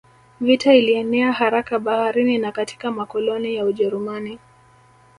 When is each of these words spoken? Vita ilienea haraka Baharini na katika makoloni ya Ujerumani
Vita 0.39 0.73
ilienea 0.73 1.31
haraka 1.31 1.79
Baharini 1.79 2.37
na 2.37 2.51
katika 2.51 2.91
makoloni 2.91 3.55
ya 3.55 3.65
Ujerumani 3.65 4.39